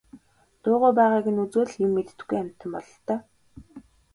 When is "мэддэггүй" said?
1.95-2.37